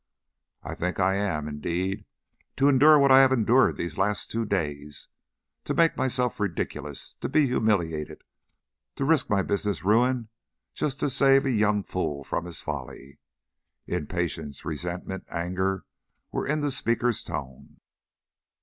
"I 0.63 0.73
think 0.73 0.99
I 0.99 1.13
am, 1.13 1.47
indeed, 1.47 2.05
to 2.55 2.67
endure 2.67 2.97
what 2.97 3.11
I 3.11 3.19
have 3.19 3.31
endured 3.31 3.77
these 3.77 3.99
last 3.99 4.31
two 4.31 4.47
days; 4.47 5.09
to 5.65 5.75
make 5.75 5.95
myself 5.95 6.39
ridiculous; 6.39 7.13
to 7.21 7.29
be 7.29 7.45
humiliated; 7.45 8.23
to 8.95 9.05
risk 9.05 9.29
my 9.29 9.43
business 9.43 9.83
ruin 9.83 10.29
just 10.73 10.99
to 11.01 11.09
save 11.11 11.45
a 11.45 11.51
young 11.51 11.83
fool 11.83 12.23
from 12.23 12.45
his 12.45 12.61
folly." 12.61 13.19
Impatience, 13.85 14.65
resentment, 14.65 15.23
anger 15.29 15.85
were 16.31 16.47
in 16.47 16.61
the 16.61 16.71
speaker's 16.71 17.23
tone. 17.23 17.79